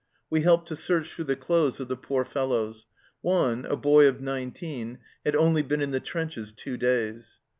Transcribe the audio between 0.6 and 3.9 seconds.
to search through the clothes of the poor fellows. One, a